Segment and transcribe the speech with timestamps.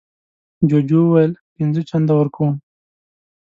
[0.69, 2.53] جوجو وویل پینځه چنده ورکوم.